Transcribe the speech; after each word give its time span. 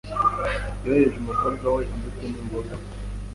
Yohereje 0.83 1.17
umukobwa 1.19 1.65
we 1.75 1.81
imbuto 1.93 2.23
n'imboga. 2.31 2.73